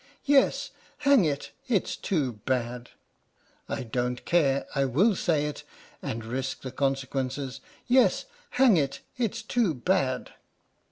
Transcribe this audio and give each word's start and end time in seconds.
Yes, 0.25 0.71
hang 1.05 1.25
it, 1.25 1.51
it's 1.67 1.95
too 1.95 2.33
bad! 2.47 2.89
(I 3.69 3.83
don't 3.83 4.25
care, 4.25 4.65
I 4.73 4.83
will 4.83 5.15
say 5.15 5.45
it, 5.45 5.63
and 6.01 6.25
risk 6.25 6.61
the 6.63 6.71
consequences)— 6.71 7.61
Yes, 7.87 8.25
hang 8.57 8.77
it, 8.77 9.01
it's 9.19 9.43
too 9.43 9.75
bad! 9.75 10.31